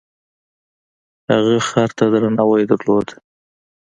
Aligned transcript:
هغه 1.31 1.55
خر 1.67 1.89
ته 1.97 2.05
درناوی 2.11 2.63
درلود. 2.69 3.07